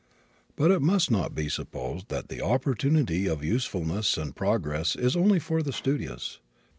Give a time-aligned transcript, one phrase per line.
[0.55, 5.37] But it must not be supposed that the opportunity of usefulness and progress is only
[5.37, 6.39] for the studious.